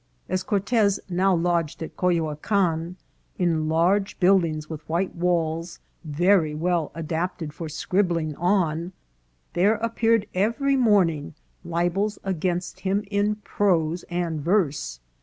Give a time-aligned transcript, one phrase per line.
[0.33, 2.95] "As Cortez now lodged at Cuejoacan,
[3.37, 8.93] in large build ings with white walls, very well adapted for scribbling on,
[9.53, 14.99] there appeared every morning libels against him in prose and verse.